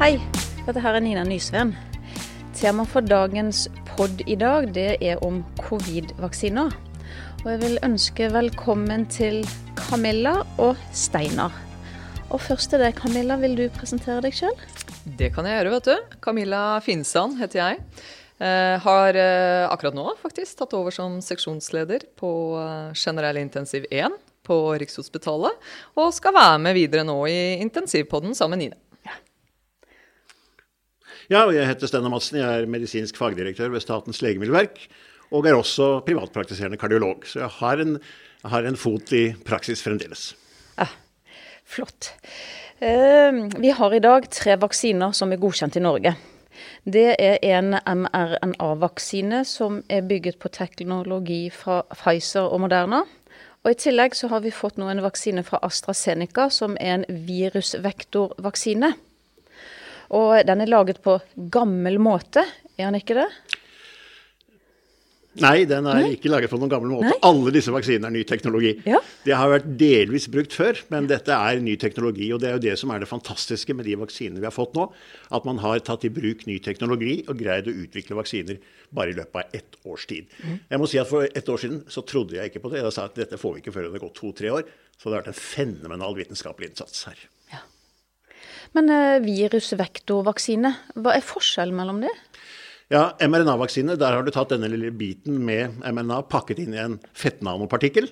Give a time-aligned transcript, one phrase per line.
[0.00, 0.14] Hei,
[0.64, 1.74] dette her er Nina Nysveen.
[2.56, 6.72] Tema for dagens pod i dag det er om covid-vaksiner.
[7.42, 9.44] Og jeg vil ønske velkommen til
[9.76, 11.52] Camilla og Steinar.
[12.30, 13.36] Og først til deg, Camilla.
[13.44, 14.56] Vil du presentere deg sjøl?
[15.20, 16.16] Det kan jeg gjøre, vet du.
[16.24, 17.84] Camilla Finsand heter jeg.
[18.40, 24.16] Eh, har eh, akkurat nå faktisk tatt over som seksjonsleder på eh, generell intensiv 1
[24.48, 25.72] på Rikshospitalet.
[26.00, 28.86] Og skal være med videre nå i intensivpodden sammen med Nine.
[31.30, 32.40] Ja, og jeg heter Steinar Madsen.
[32.40, 34.80] Jeg er medisinsk fagdirektør ved Statens legemiddelverk.
[35.30, 37.22] Og er også privatpraktiserende kardiolog.
[37.22, 37.92] Så jeg har en,
[38.42, 40.32] jeg har en fot i praksis fremdeles.
[40.74, 40.88] Ja,
[41.62, 42.08] flott.
[42.82, 46.16] Eh, vi har i dag tre vaksiner som er godkjent i Norge.
[46.82, 53.04] Det er en mRNA-vaksine som er bygget på teknologi fra Pfizer og Moderna.
[53.62, 57.06] Og I tillegg så har vi fått nå en vaksine fra AstraZeneca som er en
[57.28, 58.90] virusvektorvaksine.
[60.16, 61.18] Og den er laget på
[61.52, 62.44] gammel måte,
[62.76, 63.28] er den ikke det?
[65.38, 67.12] Nei, den er ikke laget på noen gammel måte.
[67.12, 67.18] Nei?
[67.28, 68.72] Alle disse vaksinene er ny teknologi.
[68.88, 68.98] Ja.
[69.22, 72.32] Det har vært delvis brukt før, men dette er ny teknologi.
[72.34, 74.74] Og det er jo det som er det fantastiske med de vaksinene vi har fått
[74.74, 74.88] nå.
[75.30, 78.58] At man har tatt i bruk ny teknologi og greid å utvikle vaksiner
[78.90, 80.26] bare i løpet av ett års tid.
[80.66, 82.82] Jeg må si at For ett år siden så trodde jeg ikke på det.
[82.82, 84.66] Jeg sa at dette får vi ikke før det har gått to-tre år.
[84.98, 87.28] Så det har vært en fenomenal vitenskapelig innsats her.
[88.76, 92.12] Men eh, virusvektorvaksine, hva er forskjellen mellom det?
[92.90, 96.96] Ja, mRNA-vaksine, der har du tatt denne lille biten med mRNA pakket inn i en
[97.14, 98.08] fettnanopartikkel.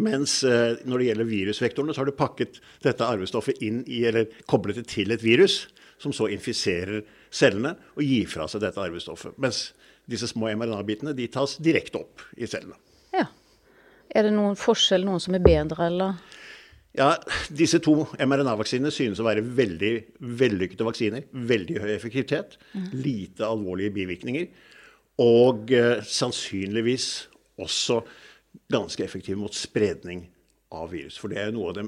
[0.00, 4.30] Mens eh, når det gjelder virusvektorene, så har du pakket dette arvestoffet inn i, eller
[4.48, 5.66] koblet det til et virus,
[6.00, 9.36] som så infiserer cellene og gir fra seg dette arvestoffet.
[9.42, 9.66] Mens
[10.08, 12.80] disse små mRNA-bitene de tas direkte opp i cellene.
[13.12, 13.28] Ja.
[14.16, 16.35] Er det noen forskjell, noen som er bedre, eller?
[16.96, 17.10] Ja,
[17.52, 19.92] Disse to mRNA-vaksinene synes å være veldig
[20.40, 21.26] vellykkede vaksiner.
[21.28, 22.56] Veldig høy effektivitet,
[22.96, 24.48] lite alvorlige bivirkninger.
[25.20, 27.10] Og eh, sannsynligvis
[27.60, 28.00] også
[28.72, 30.24] ganske effektive mot spredning
[30.72, 31.18] av virus.
[31.20, 31.86] For det er noe av det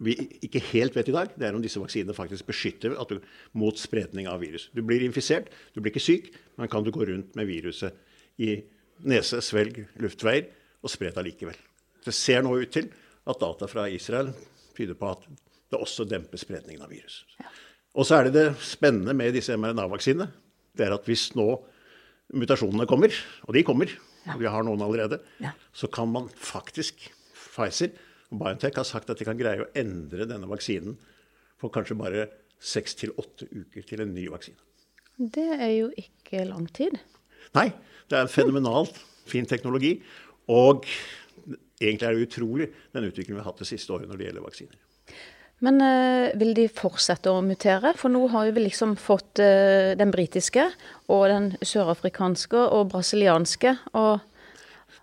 [0.00, 0.14] vi
[0.46, 3.18] ikke helt vet i dag, det er om disse vaksinene faktisk beskytter du,
[3.52, 4.70] mot spredning av virus.
[4.72, 7.96] Du blir infisert, du blir ikke syk, men kan du gå rundt med viruset
[8.40, 8.54] i
[9.04, 10.48] nese, svelg, luftveier
[10.80, 11.58] og spre det allikevel.
[12.00, 12.88] Det ser nå ut til
[13.30, 14.32] at data fra Israel
[14.76, 15.24] tyder på at
[15.70, 17.22] det også demper spredningen av virus.
[17.94, 20.28] Og så er det det spennende med disse mRNA-vaksinene.
[20.76, 21.46] Det er at hvis nå
[22.38, 23.14] mutasjonene kommer,
[23.46, 23.90] og de kommer,
[24.30, 25.52] og vi har noen allerede, Ja.
[25.74, 27.08] så kan man faktisk
[27.50, 27.90] Pfizer
[28.30, 30.94] og BioNTech har sagt at de kan greie å endre denne vaksinen
[31.60, 32.28] på kanskje bare
[32.62, 34.56] seks til åtte uker til en ny vaksine.
[35.18, 36.94] Det er jo ikke lang tid.
[37.56, 37.72] Nei,
[38.08, 38.94] det er en fenomenalt
[39.26, 39.96] fin teknologi.
[40.48, 40.86] Og
[41.80, 44.46] egentlig er det utrolig den utviklingen vi har hatt det siste året når det gjelder
[44.46, 44.80] vaksiner.
[45.60, 47.92] Men øh, vil de fortsette å mutere?
[48.00, 50.64] For nå har vi liksom fått øh, den britiske
[51.12, 53.74] og den sørafrikanske og brasilianske.
[54.00, 54.24] Og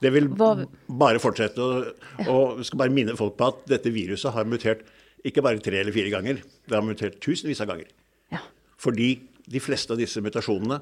[0.02, 1.62] Det vil bare fortsette.
[1.62, 4.82] Og, og skal bare minne folk på at dette viruset har mutert
[5.28, 7.90] ikke bare tre eller fire ganger, det har mutert tusenvis av ganger.
[8.32, 8.42] ja.
[8.80, 9.16] Fordi
[9.48, 10.78] de fleste av disse mutasjonene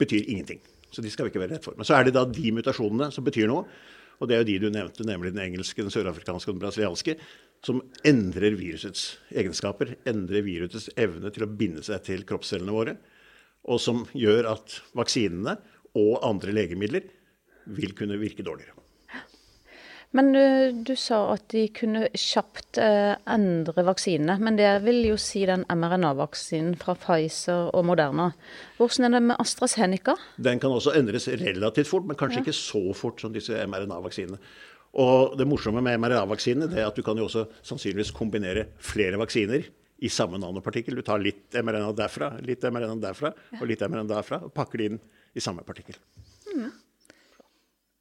[0.00, 0.60] betyr ingenting.
[0.90, 1.76] Så de skal vi ikke være redd for.
[1.76, 3.66] Men så er det da de mutasjonene som betyr noe.
[4.18, 7.14] Og det er jo de du nevnte, nemlig den engelske, den sørafrikanske og den brasilianske,
[7.66, 12.96] som endrer virusets egenskaper, endrer virusets evne til å binde seg til kroppscellene våre,
[13.68, 15.58] og som gjør at vaksinene
[15.98, 17.06] og andre legemidler
[17.78, 18.74] vil kunne virke dårligere.
[20.16, 20.44] Men du,
[20.88, 24.38] du sa at de kunne kjapt eh, endre vaksinene.
[24.40, 28.30] Men det vil jo si den mRNA-vaksinen fra Pfizer og Moderna.
[28.78, 30.16] Hvordan er det med AstraZeneca?
[30.40, 34.40] Den kan også endres relativt fort, men kanskje ikke så fort som disse mRNA-vaksinene.
[34.98, 39.68] Og det morsomme med mRNA-vaksinene er at du kan jo også sannsynligvis kombinere flere vaksiner
[39.98, 40.96] i samme nanopartikkel.
[40.96, 44.90] Du tar litt mRNA derfra, litt mRNA derfra og litt mRNA derfra, og pakker det
[44.92, 45.00] inn
[45.36, 46.00] i samme partikkel.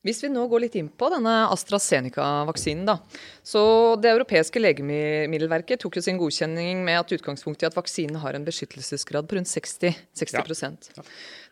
[0.05, 2.99] Hvis vi nå går litt inn på denne AstraZeneca-vaksinen, da.
[3.43, 3.61] Så
[3.97, 8.45] Det europeiske legemiddelverket tok jo sin godkjenning med at utgangspunktet i at vaksinen har en
[8.45, 10.91] beskyttelsesgrad på rundt 60, 60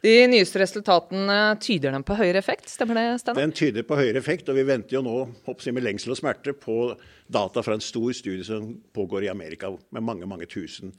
[0.05, 2.69] De nyeste resultatene, tyder den på høyere effekt?
[2.69, 3.41] Stemmer det, Steinar?
[3.41, 5.17] Den tyder på høyere effekt, og vi venter jo nå
[5.49, 6.93] hoppsi, med lengsel og smerte på
[7.27, 10.93] data fra en stor studie som pågår i Amerika med mange mange tusen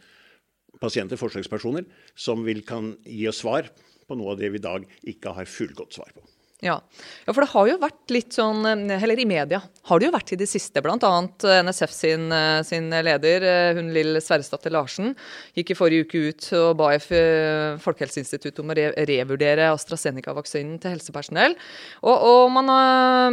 [0.82, 1.86] pasienter, forsøkspersoner,
[2.18, 3.70] som vil kan gi oss svar
[4.06, 6.26] på noe av det vi i dag ikke har fullgodt svar på.
[6.64, 6.78] Ja.
[7.26, 7.32] ja.
[7.34, 10.32] for det har jo vært litt sånn heller Eller i media har det jo vært
[10.32, 10.80] i det siste.
[10.82, 13.44] Blant annet eh, NSF sin, eh, sin leder,
[13.76, 15.12] hun Lill Sverresdatter Larsen,
[15.54, 21.54] gikk i forrige uke ut og ba Folkehelseinstituttet om å re revurdere AstraZeneca-vaksinen til helsepersonell.
[22.02, 22.70] Og, og man,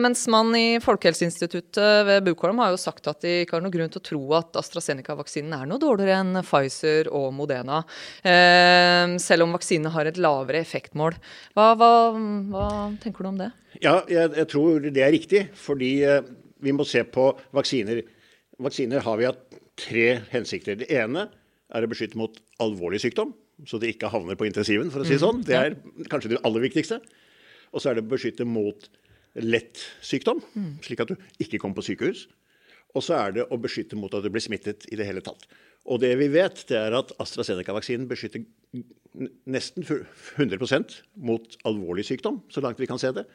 [0.03, 3.93] mens man i Folkehelseinstituttet ved Bukholm har jo sagt at de ikke har noen grunn
[3.93, 7.81] til å tro at AstraZeneca-vaksinen er noe dårligere enn Pfizer og Modena.
[8.21, 11.17] Eh, selv om vaksinene har et lavere effektmål.
[11.57, 11.91] Hva, hva,
[12.53, 12.67] hva
[13.03, 13.51] tenker tenker du om det?
[13.83, 15.43] Ja, jeg, jeg tror det er riktig.
[15.53, 16.25] Fordi eh,
[16.63, 18.01] vi må se på vaksiner.
[18.63, 20.77] Vaksiner har vi hatt tre hensikter.
[20.81, 21.27] Det ene
[21.73, 23.33] er å beskytte mot alvorlig sykdom,
[23.69, 25.41] så det ikke havner på intensiven, for å si det sånn.
[25.41, 25.77] Mm, det er
[26.11, 26.99] kanskje det aller viktigste.
[27.73, 28.89] Og så er det å beskytte mot
[29.41, 30.73] lett sykdom, mm.
[30.85, 32.27] slik at du ikke kommer på sykehus.
[32.93, 35.47] Og så er det å beskytte mot at du blir smittet i det hele tatt.
[35.89, 38.45] Og det vi vet, det er at AstraZeneca-vaksinen beskytter
[39.49, 43.25] nesten 100% mot alvorlig sykdom, så langt vi kan se det.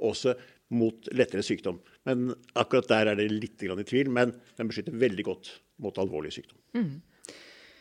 [0.00, 0.34] Også
[0.72, 1.80] mot lettere sykdom.
[2.08, 4.08] Men akkurat der er det litt i tvil.
[4.08, 5.52] Men den beskytter veldig godt
[5.82, 6.58] mot alvorlig sykdom.
[6.78, 6.92] Mm.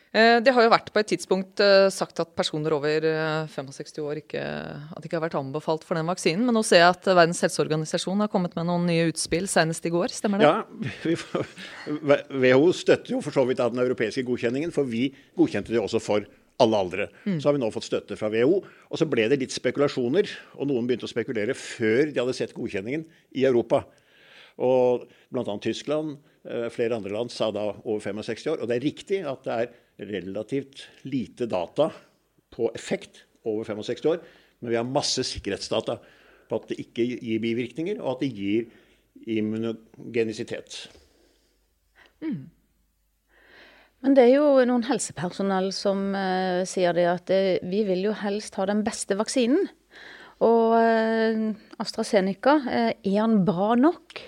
[0.09, 3.05] Eh, det har jo vært på et tidspunkt eh, sagt at personer over
[3.53, 4.41] 65 eh, år ikke,
[4.97, 6.47] at ikke har vært anbefalt for den vaksinen.
[6.47, 9.91] Men nå ser jeg at Verdens helseorganisasjon har kommet med noen nye utspill senest i
[9.93, 10.09] går.
[10.15, 10.49] Stemmer det?
[10.49, 10.63] Ja,
[12.41, 16.01] WHO støtter jo for så vidt av den europeiske godkjenningen, for vi godkjente det også
[16.01, 16.25] for
[16.59, 17.05] alle aldre.
[17.27, 17.37] Mm.
[17.37, 18.63] Så har vi nå fått støtte fra WHO.
[18.65, 22.55] Og så ble det litt spekulasjoner, og noen begynte å spekulere før de hadde sett
[22.57, 23.05] godkjenningen
[23.37, 23.83] i Europa.
[24.57, 25.55] Og bl.a.
[25.63, 26.17] Tyskland,
[26.73, 28.63] flere andre land sa da over 65 år.
[28.63, 31.89] Og det er riktig at det er relativt lite data
[32.53, 34.21] på effekt over 65 år,
[34.59, 35.99] men vi har masse sikkerhetsdata
[36.49, 38.69] på at det ikke gir bivirkninger, og at det gir
[39.29, 40.87] immunogenisitet.
[42.23, 42.49] Mm.
[43.99, 48.15] Men det er jo noen helsepersonell som uh, sier det at det, vi vil jo
[48.15, 49.67] helst ha den beste vaksinen.
[50.39, 51.49] Og uh,
[51.83, 54.21] AstraZeneca, er den bra nok?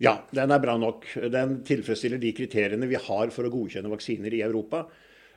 [0.00, 1.04] Ja, den er bra nok.
[1.28, 4.86] Den tilfredsstiller de kriteriene vi har for å godkjenne vaksiner i Europa.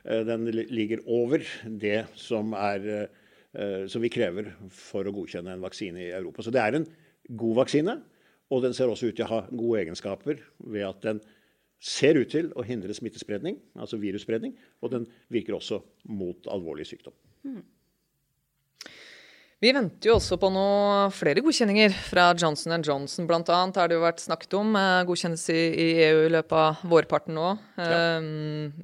[0.04, 3.08] Eh, den ligger over det som, er,
[3.54, 6.44] eh, som vi krever for å godkjenne en vaksine i Europa.
[6.44, 6.88] Så det er en
[7.36, 8.00] god vaksine.
[8.52, 11.22] Og den ser også ut til å ha gode egenskaper ved at den
[11.80, 14.54] ser ut til å hindre smittespredning, altså virusspredning,
[14.84, 15.80] og den virker også
[16.12, 17.16] mot alvorlig sykdom.
[17.44, 17.62] Mm.
[19.64, 23.24] Vi venter jo også på noe, flere godkjenninger fra Johnson Johnson.
[23.28, 24.76] Blant annet har det jo vært snakket om
[25.08, 27.54] Godkjennelse i, EU i løpet av vårparten nå.
[27.80, 28.18] Ja.
[28.20, 28.74] Um,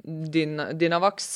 [0.81, 1.29] Dynavax.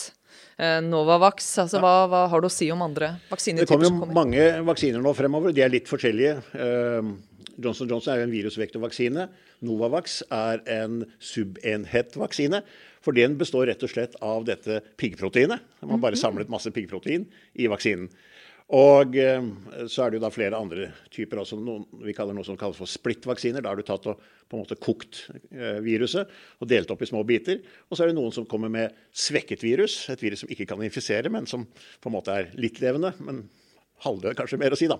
[0.57, 1.83] Eh, Novavax, altså ja.
[1.83, 3.68] hva, hva, har du å si om andre vaksiner?
[3.68, 5.53] Det kommer jo mange vaksiner nå fremover.
[5.53, 6.39] De er litt forskjellige.
[7.56, 9.30] Johnson Johnson er jo en virusvektorvaksine.
[9.68, 12.65] Novavax er en subenhetvaksine.
[13.06, 15.62] For den består rett og slett av dette piggproteinet.
[15.83, 16.24] Man har bare mhm.
[16.24, 17.30] samlet masse piggprotein
[17.62, 18.09] i vaksinen.
[18.73, 19.44] Og eh,
[19.85, 21.44] så er det jo da flere andre typer.
[21.44, 23.62] også, noen, vi kaller noe som kalles for splittvaksiner.
[23.62, 27.09] Da har du tatt og på en måte kokt eh, viruset og delt opp i
[27.09, 27.62] små biter.
[27.89, 30.00] Og så er det noen som kommer med svekket virus.
[30.09, 33.13] Et virus som ikke kan infisere, men som på en måte er litt levende.
[33.21, 33.44] Men
[34.06, 34.97] halvdød, kanskje mer å si, da.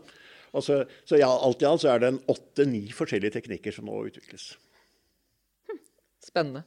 [0.56, 3.98] Så, så, ja, alt i alt så er det en åtte-ni forskjellige teknikker som nå
[4.08, 4.54] utvikles.
[6.24, 6.64] Spennende.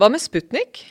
[0.00, 0.82] Hva med Sputnik?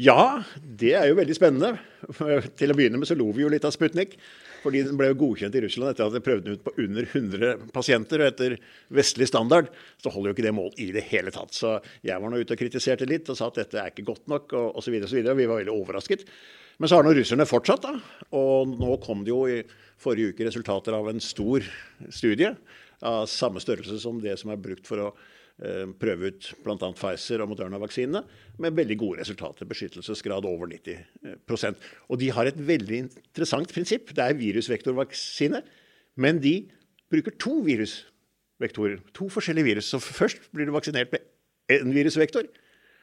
[0.00, 1.74] Ja, det er jo veldig spennende.
[2.58, 4.16] Til å begynne med så lo vi jo litt av Sputnik.
[4.62, 7.06] Fordi den ble jo godkjent i Russland etter at de prøvde den ut på under
[7.08, 8.22] 100 pasienter.
[8.22, 8.56] Og etter
[8.94, 9.70] vestlig standard
[10.02, 11.54] så holder jo ikke det mål i det hele tatt.
[11.56, 11.76] Så
[12.06, 14.54] jeg var nå ute og kritiserte litt og sa at dette er ikke godt nok
[14.58, 14.94] og osv.
[15.02, 16.26] Og, så videre, og vi var veldig overrasket.
[16.78, 18.22] Men så har nå russerne fortsatt, da.
[18.38, 19.60] Og nå kom det jo i
[20.02, 21.66] forrige uke resultater av en stor
[22.10, 22.54] studie
[23.02, 25.12] av samme størrelse som det som er brukt for å
[26.00, 26.88] prøve ut bl.a.
[26.96, 28.22] Pfizer og Moderna-vaksinene
[28.62, 29.68] med veldig gode resultater.
[29.68, 31.76] Beskyttelsesgrad over 90%
[32.08, 34.14] Og de har et veldig interessant prinsipp.
[34.14, 35.62] Det er virusvektorvaksine,
[36.16, 36.56] men de
[37.12, 38.98] bruker to virusvektorer.
[39.14, 39.92] To forskjellige virus.
[39.92, 41.22] Så først blir du vaksinert med
[41.70, 42.48] én virusvektor,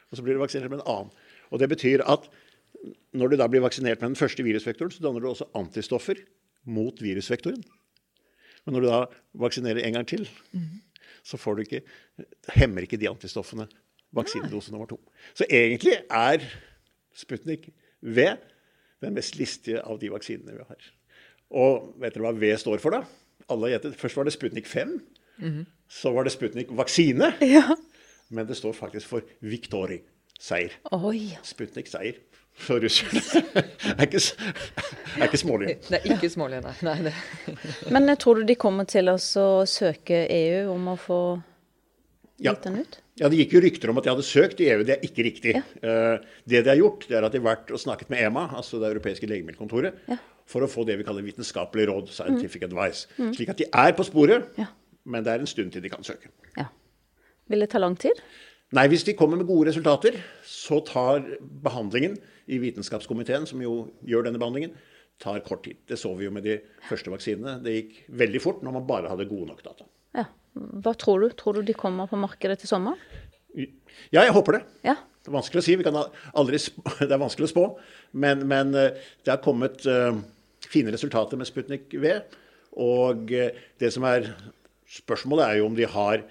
[0.09, 1.11] og så blir du vaksinert med en annen.
[1.51, 2.29] Og Det betyr at
[3.13, 6.15] når du da blir vaksinert med den første virusvektoren, så danner du også antistoffer
[6.65, 7.63] mot virusvektoren.
[8.65, 10.88] Men når du da vaksinerer en gang til, mm
[11.29, 11.81] så får du ikke,
[12.57, 13.67] hemmer ikke de antistoffene
[14.17, 14.97] vaksinedose nummer to.
[15.37, 16.45] Så egentlig er
[17.15, 17.69] Sputnik
[18.01, 18.25] V
[19.03, 20.87] den mest listige av de vaksinene vi har.
[21.49, 23.03] Og vet dere hva V står for, da?
[23.49, 23.97] Alle gjettet.
[23.97, 24.99] Først var det Sputnik 5.
[25.39, 25.65] Mm -hmm.
[25.87, 27.33] Så var det Sputnik vaksine.
[27.41, 27.75] Ja.
[28.29, 30.01] Men det står faktisk for Victory.
[30.39, 30.71] Seier.
[31.43, 32.13] Sputnik seier
[32.59, 33.21] for russerne.
[33.97, 34.21] er ikke,
[35.19, 35.75] er ikke smålige.
[35.89, 36.73] Det er ikke smålige, nei.
[36.85, 37.13] nei det.
[37.95, 41.19] Men tror du de kommer til å søke EU om å få
[42.43, 42.53] Ja.
[42.63, 42.99] den ut?
[43.19, 44.83] Ja, Det gikk jo rykter om at de hadde søkt i EU.
[44.87, 45.53] Det er ikke riktig.
[45.57, 45.63] Ja.
[45.83, 48.45] Eh, det de har gjort, det er at de har vært og snakket med EMA,
[48.55, 50.15] altså det europeiske legemiddelkontoret, Ja.
[50.47, 53.07] for å få det vi kaller vitenskapelig råd, scientific advice.
[53.35, 54.69] Slik at de er på sporet, Ja.
[55.05, 56.31] men det er en stund til de kan søke.
[56.57, 56.65] ja.
[57.49, 58.13] Vil det ta lang tid?
[58.77, 61.23] Nei, hvis de kommer med gode resultater, så tar
[61.63, 64.75] behandlingen i vitenskapskomiteen, som jo gjør denne behandlingen,
[65.19, 65.79] tar kort tid.
[65.89, 67.57] Det så vi jo med de første vaksinene.
[67.63, 69.87] Det gikk veldig fort når man bare hadde gode nok data.
[70.15, 70.27] Ja.
[70.53, 71.33] Hva tror du?
[71.37, 73.01] Tror du de kommer på markedet til sommeren?
[73.55, 74.63] Ja, jeg håper det.
[74.85, 74.95] Ja.
[75.19, 75.75] Det er vanskelig å si.
[75.79, 76.61] Vi kan aldri
[77.09, 77.65] det er vanskelig å spå.
[78.21, 80.13] Men, men eh, det har kommet uh,
[80.69, 82.15] fine resultater med Sputnik V.
[82.79, 84.29] Og eh, det som er
[84.89, 86.23] spørsmålet, er jo om de har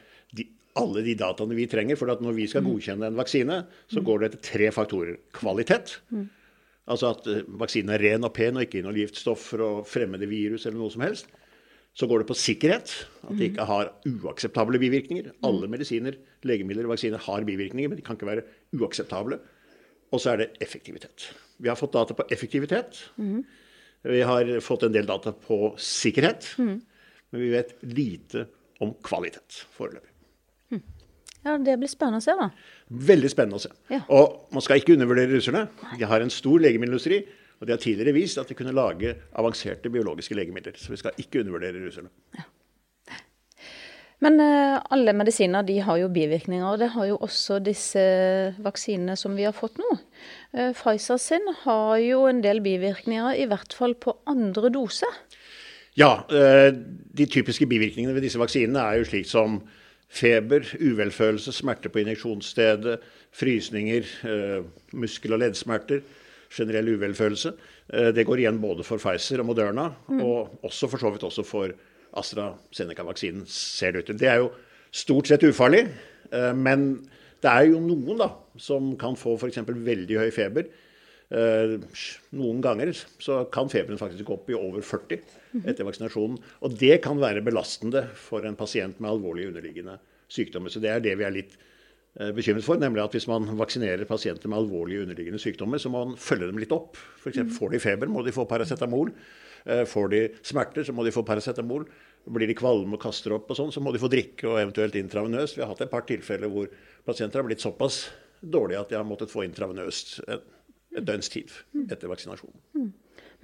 [0.79, 1.99] alle de dataene vi trenger.
[2.01, 5.19] For at når vi skal godkjenne en vaksine, så går det etter tre faktorer.
[5.37, 5.99] Kvalitet.
[6.89, 10.65] Altså at eh, vaksinen er ren og pen og ikke inneholder giftstoffer og fremmede virus
[10.67, 11.29] eller noe som helst.
[11.99, 12.93] Så går det på sikkerhet,
[13.27, 15.33] at det ikke har uakseptable bivirkninger.
[15.45, 16.15] Alle medisiner,
[16.47, 18.45] legemidler og vaksiner har bivirkninger, men de kan ikke være
[18.79, 19.41] uakseptable.
[20.15, 21.33] Og så er det effektivitet.
[21.59, 23.01] Vi har fått data på effektivitet.
[24.07, 26.53] Vi har fått en del data på sikkerhet.
[27.31, 28.47] Men vi vet lite
[28.85, 30.13] om kvalitet foreløpig.
[31.49, 32.49] Ja, det blir spennende å se, da.
[33.11, 33.73] Veldig spennende å se.
[33.93, 34.05] Ja.
[34.15, 35.67] Og man skal ikke undervurdere russerne.
[35.99, 37.23] De har en stor legemiddelindustri,
[37.59, 40.79] og de har tidligere vist at de kunne lage avanserte biologiske legemidler.
[40.79, 42.13] Så vi skal ikke undervurdere russerne.
[44.25, 48.03] Men uh, alle medisiner de har jo bivirkninger, og det har jo også disse
[48.65, 49.91] vaksinene som vi har fått nå.
[50.57, 55.07] Uh, Pfizer sin har jo en del bivirkninger, i hvert fall på andre dose.
[55.99, 59.61] Ja, uh, de typiske bivirkningene ved disse vaksinene er jo slik som
[60.09, 62.99] feber, uvelfølelse, smerte på injeksjonsstedet,
[63.37, 64.63] frysninger, eh,
[64.97, 66.01] muskel- og leddsmerter,
[66.51, 67.53] generell uvelfølelse.
[67.93, 71.45] Eh, Det går igjen både for Pfizer og Moderna, og også for så vidt også
[71.45, 71.69] for
[72.17, 74.19] AstraZeneca-vaksinen, ser det ut til.
[74.19, 74.51] Det er jo
[74.93, 75.89] stort sett ufarlig,
[76.33, 77.09] eh, men
[77.43, 79.59] det er jo noen da, som kan få f.eks.
[79.67, 80.65] veldig høy feber.
[81.29, 81.75] Eh,
[82.39, 85.19] Noen ganger så kan feberen faktisk gå opp i over 40
[85.69, 86.39] etter vaksinasjonen.
[86.65, 89.99] Og det kan være belastende for en pasient med alvorlige underliggende
[90.33, 90.73] sykdommer.
[90.73, 91.57] Så det er det vi er litt
[92.21, 96.07] eh, bekymret for, nemlig at hvis man vaksinerer pasienter med alvorlige underliggende sykdommer, så må
[96.07, 96.97] man følge dem litt opp.
[97.21, 97.45] F.eks.
[97.59, 99.13] får de feber, må de få paracetamol.
[99.69, 101.85] Eh, Får de smerter, så må de få paracetamol.
[102.29, 104.97] Blir de kvalme og kaster opp, og sånn, så må de få drikke og eventuelt
[105.01, 105.57] intravenøst.
[105.57, 106.69] Vi har hatt et par tilfeller hvor
[107.09, 108.07] pasienter har blitt såpass
[108.41, 110.19] dårlige at de har måttet få intravenøst
[110.99, 111.55] et, døgns tid
[111.89, 112.93] etter vaksinasjonen.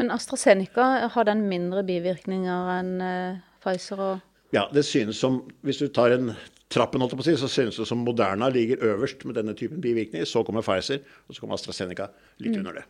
[0.01, 5.81] Men AstraZeneca har den mindre bivirkninger enn eh, Pfizer og Ja, det synes som, Hvis
[5.83, 6.35] du tar en
[6.71, 9.55] trappen, holdt jeg på å si, så synes det som Moderna ligger øverst med denne
[9.55, 10.27] typen bivirkninger.
[10.27, 12.11] Så kommer Pfizer, og så kommer AstraZeneca
[12.43, 12.87] litt under det.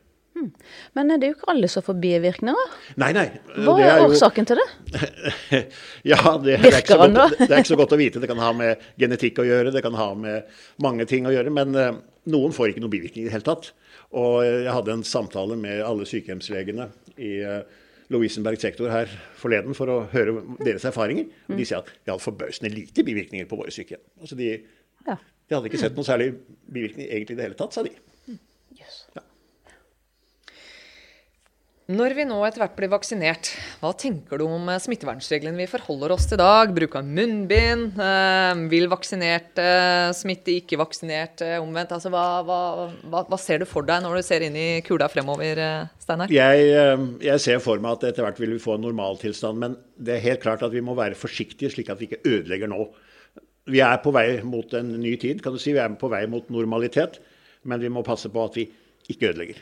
[0.95, 2.73] Men er det er jo ikke alle som får bivirkninger.
[3.01, 3.27] Nei, nei.
[3.55, 4.67] Hva er, er jo- årsaken til det?
[6.13, 8.23] ja, det, det, er godt, det er ikke så godt å vite.
[8.23, 10.51] Det kan ha med genetikk å gjøre, det kan ha med
[10.83, 11.55] mange ting å gjøre.
[11.55, 12.03] Men uh,
[12.35, 13.71] noen får ikke noen bivirkninger i det hele tatt.
[14.15, 16.87] Og jeg hadde en samtale med alle sykehjemslegene
[17.19, 17.83] i eh,
[18.15, 21.27] Lovisenberg sektor her forleden for å høre deres erfaringer.
[21.49, 24.03] Og de sier at vi hadde forbausende lite bivirkninger på våre sykehjem.
[24.21, 24.51] Altså de,
[25.05, 26.31] de hadde ikke sett noen særlig
[26.71, 27.95] bivirkninger egentlig i det hele tatt, sa de.
[28.79, 29.01] Jøss.
[31.85, 33.51] Når vi nå etter hvert blir vaksinert,
[33.83, 36.71] hva tenker du om eh, smittevernreglene vi forholder oss til i dag?
[36.73, 37.99] Bruk av munnbind?
[38.01, 39.67] Eh, vil vaksinerte
[40.17, 41.51] smitte ikke-vaksinerte?
[41.61, 41.93] Omvendt?
[41.93, 42.61] Altså, hva, hva,
[43.13, 46.33] hva, hva ser du for deg når du ser inn i kula fremover, eh, Steinar?
[46.33, 49.77] Jeg, eh, jeg ser for meg at etter hvert vil vi få en normaltilstand, men
[50.01, 52.89] det er helt klart at vi må være forsiktige slik at vi ikke ødelegger nå.
[53.69, 55.77] Vi er på vei mot en ny tid, kan du si.
[55.77, 57.21] Vi er på vei mot normalitet,
[57.69, 58.71] men vi må passe på at vi
[59.13, 59.61] ikke ødelegger.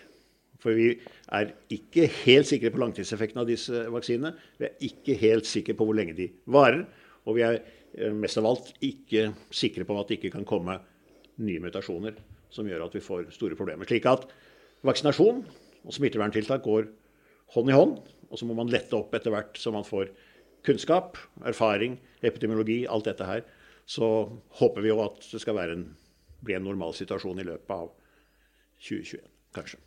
[0.63, 0.93] For vi
[1.35, 4.35] er ikke helt sikre på langtidseffekten av disse vaksinene.
[4.61, 6.85] Vi er ikke helt sikre på hvor lenge de varer.
[7.27, 10.79] Og vi er eh, mest av alt ikke sikre på at det ikke kan komme
[11.43, 12.19] nye mutasjoner
[12.53, 13.89] som gjør at vi får store problemer.
[13.89, 14.27] Slik at
[14.87, 15.43] vaksinasjon
[15.83, 16.91] og smitteverntiltak går
[17.57, 17.97] hånd i hånd.
[18.33, 20.13] Og så må man lette opp etter hvert så man får
[20.65, 23.43] kunnskap, erfaring, epidemiologi, alt dette her.
[23.85, 24.07] Så
[24.61, 25.89] håper vi jo at det skal en,
[26.47, 27.91] bli en normal situasjon i løpet av
[28.83, 29.27] 2021,
[29.59, 29.83] kanskje.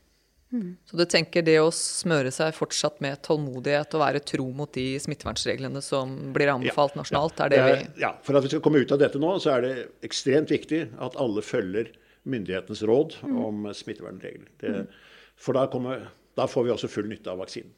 [0.85, 4.99] Så du tenker det å smøre seg fortsatt med tålmodighet og være tro mot de
[5.01, 8.93] smittevernreglene som blir anbefalt nasjonalt, er det vi Ja, For at vi skal komme ut
[8.93, 9.73] av dette nå, så er det
[10.05, 11.91] ekstremt viktig at alle følger
[12.29, 14.47] myndighetenes råd om smittevernregler.
[14.61, 14.85] Det,
[15.35, 17.73] for da, kommer, da får vi også full nytte av vaksinen.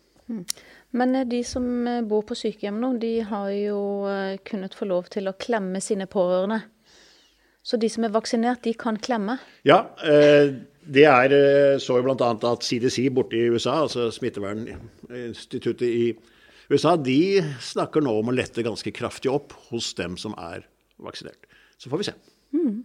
[0.98, 3.80] Men eh, de som eh, bor på sykehjem nå, de har jo
[4.12, 6.66] eh, kunnet få lov til å klemme sine pårørende.
[7.68, 9.38] Så de som er vaksinert, de kan klemme.
[9.68, 10.54] Ja, eh,
[10.88, 12.32] det er eh, så jo bl.a.
[12.52, 16.06] at CDC borte i USA, altså Smitteverninstituttet i
[16.72, 20.66] USA, de snakker nå om å lette ganske kraftig opp hos dem som er
[21.04, 21.48] vaksinert.
[21.80, 22.16] Så får vi se.
[22.56, 22.82] Mm.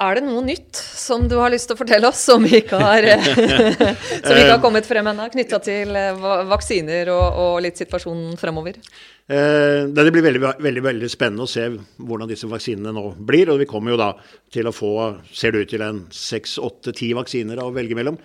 [0.00, 3.04] Er det noe nytt som du har lyst til å fortelle oss, som ikke har,
[4.24, 8.78] som ikke har kommet frem ennå, knytta til eh, vaksiner og, og, litt situasjonen fremover?
[9.28, 11.66] Eh, det blir veldig, veldig, veldig spennende å se
[12.00, 13.52] hvordan disse vaksinene nå blir.
[13.52, 14.14] Og vi kommer jo da
[14.52, 14.94] til å få,
[15.36, 18.16] ser det ut til, en seks, åtte, ti vaksiner å velge mellom.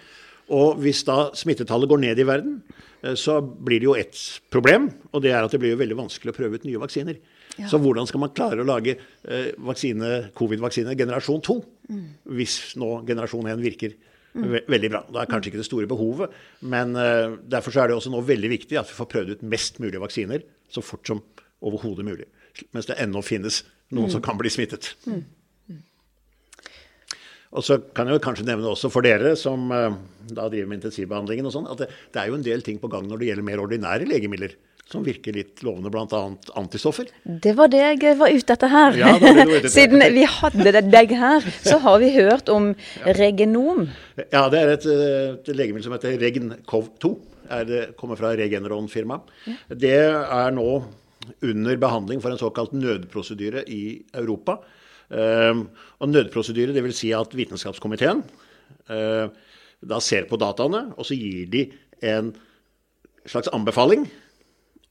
[0.56, 2.60] Og hvis da smittetallet går ned i verden,
[3.04, 4.88] eh, så blir det jo ett problem.
[5.12, 7.20] Og det er at det blir jo veldig vanskelig å prøve ut nye vaksiner.
[7.56, 7.70] Ja.
[7.72, 11.56] Så hvordan skal man klare å lage covid-vaksine covid-vaksine generasjon 2
[11.88, 12.08] mm.
[12.36, 14.48] hvis nå generasjon 1 virker mm.
[14.52, 15.04] ve veldig bra?
[15.08, 16.36] Det er kanskje ikke det store behovet,
[16.68, 19.80] men uh, derfor er det også nå veldig viktig at vi får prøvd ut mest
[19.84, 21.24] mulig vaksiner så fort som
[21.66, 22.28] overhodet mulig.
[22.76, 24.14] Mens det ennå finnes noen mm.
[24.18, 24.92] som kan bli smittet.
[25.08, 25.24] Mm.
[25.72, 25.82] mm.
[27.56, 29.96] Og så kan jeg kanskje nevne også for dere som uh,
[30.28, 32.92] da driver med intensivbehandlingen og sånn, at det, det, er jo en del ting på
[32.92, 34.60] gang når det gjelder mer ordinære legemidler
[34.92, 36.20] som virker litt lovende, bl.a.
[36.60, 37.08] antistoffer.
[37.26, 38.98] Det var det jeg var ute etter her.
[39.00, 43.16] Ja, ute Siden vi hadde deg her, så har vi hørt om ja.
[43.18, 43.88] Regenom.
[44.30, 47.16] Ja, det er et, et legemiddel som heter Regencov2.
[47.66, 49.34] Det kommer fra Regeneron-firmaet.
[49.50, 49.58] Ja.
[49.86, 50.70] Det er nå
[51.42, 54.60] under behandling for en såkalt nødprosedyre i Europa.
[55.10, 55.68] Um,
[56.02, 57.02] og nødprosedyre, dvs.
[57.02, 58.24] Si at Vitenskapskomiteen
[58.90, 59.28] uh,
[59.86, 61.66] da ser på dataene, og så gir de
[62.06, 62.32] en
[63.30, 64.08] slags anbefaling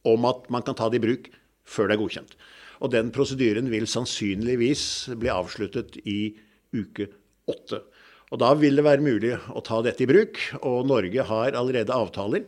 [0.08, 1.30] om at man kan ta det i bruk
[1.64, 2.36] før det er godkjent.
[2.84, 6.34] Og den prosedyren vil sannsynligvis bli avsluttet i
[6.74, 7.08] uke
[7.50, 7.80] åtte.
[8.32, 10.40] Og da vil det være mulig å ta dette i bruk.
[10.66, 12.44] Og Norge har allerede avtaler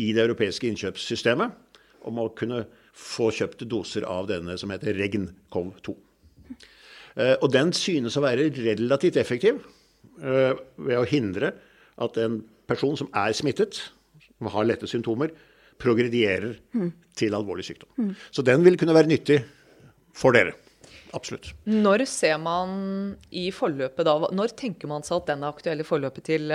[0.00, 2.64] i det europeiske innkjøpssystemet om å kunne
[2.96, 5.96] få kjøpt doser av denne som heter Regn-Cov2.
[7.16, 9.60] Eh, og den synes å være relativt effektiv
[10.20, 11.52] eh, ved å hindre
[12.02, 13.80] at en person som er smittet,
[14.36, 15.32] som har lette symptomer,
[15.80, 16.92] progredierer mm.
[17.18, 17.90] til alvorlig sykdom.
[17.96, 18.12] Mm.
[18.30, 19.40] Så den vil kunne være nyttig
[20.16, 20.56] for dere.
[21.16, 21.52] Absolutt.
[21.70, 25.86] Når ser man i forløpet da, når tenker man seg at den er aktuell i
[25.86, 26.52] forløpet til,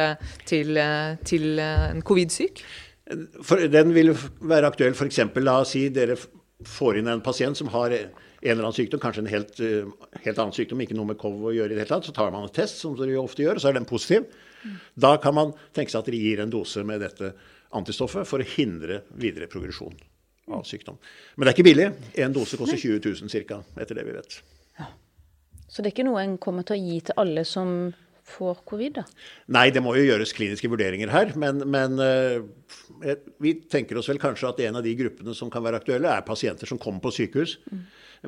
[0.49, 0.81] til,
[1.25, 2.63] til en covid-syk?
[3.71, 5.19] den vil være aktuell f.eks.
[5.41, 6.15] la oss si dere
[6.67, 8.11] får inn en pasient som har en
[8.41, 9.59] eller annen sykdom, kanskje en helt,
[10.23, 12.07] helt annen sykdom, ikke noe med KOV å gjøre i det hele tatt.
[12.09, 14.29] Så tar man en test, som dere ofte gjør, og så er den positiv.
[14.61, 14.77] Mm.
[15.05, 17.33] Da kan man tenke seg at dere gir en dose med dette
[17.77, 19.95] antistoffet for å hindre videre progresjon
[20.51, 20.99] av sykdom.
[21.35, 21.89] Men det er ikke billig.
[22.19, 24.39] Én dose koster 20 000 ca., etter det vi vet.
[24.79, 24.89] Ja.
[25.71, 27.93] Så det er ikke noe en kommer til å gi til alle som
[28.31, 28.99] får covid?
[28.99, 29.03] da?
[29.55, 31.33] Nei, det må jo gjøres kliniske vurderinger her.
[31.39, 35.63] Men, men uh, vi tenker oss vel kanskje at en av de gruppene som kan
[35.65, 37.81] være aktuelle, er pasienter som kommer på sykehus mm.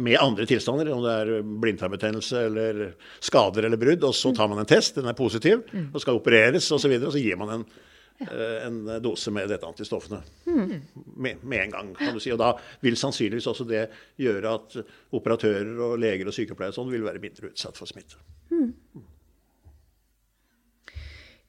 [0.08, 2.84] med andre tilstander, om det er blindtarmbetennelse eller
[3.24, 4.06] skader eller brudd.
[4.08, 5.90] Og så tar man en test, den er positiv, mm.
[5.92, 6.78] og skal opereres osv.
[6.78, 7.92] Og, så videre, og så gir man en Eh,
[8.68, 10.74] en dose med dette antistoffene mm.
[11.16, 11.92] med, med, en gang.
[11.98, 12.32] kan du si.
[12.34, 13.88] Og da vil sannsynligvis også det
[14.22, 14.78] gjøre at
[15.14, 18.22] operatører og leger og sykepleiere sånn vil være mindre utsatt for smitte.
[18.54, 18.72] Mm.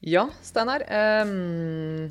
[0.04, 0.84] Ja, Steinar.
[1.24, 2.10] Um,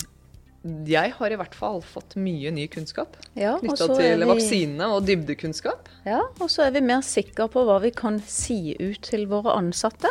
[0.87, 4.27] jeg har i hvert fall fått mye ny kunnskap ja, knytta til vi...
[4.29, 5.89] vaksinene og dybdekunnskap.
[6.07, 9.57] Ja, og så er vi mer sikre på hva vi kan si ut til våre
[9.59, 10.09] ansatte.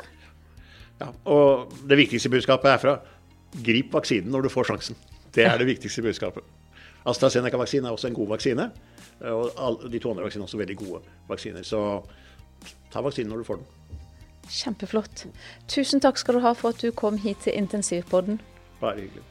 [1.00, 2.94] Ja, og det viktigste budskapet er fra
[3.64, 4.98] grip vaksinen når du får sjansen.
[5.34, 6.44] Det er det viktigste budskapet.
[7.08, 8.70] AstraZeneca-vaksinen er også en god vaksine.
[9.22, 11.62] Og de to andre vaksinene er også veldig gode vaksiner.
[11.66, 11.80] Så
[12.92, 13.98] ta vaksinen når du får den.
[14.52, 15.26] Kjempeflott.
[15.70, 18.40] Tusen takk skal du ha for at du kom hit til Intensivpodden.
[18.80, 19.22] Bare hyggelig.